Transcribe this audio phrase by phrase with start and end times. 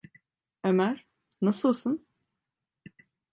[0.63, 1.05] Ömer,
[1.41, 2.05] nasılsın?